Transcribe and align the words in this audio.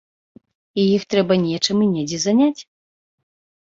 І 0.83 0.85
іх 0.95 1.03
трэба 1.13 1.37
нечым 1.43 1.77
і 1.85 1.91
недзе 1.93 2.19
заняць. 2.27 2.61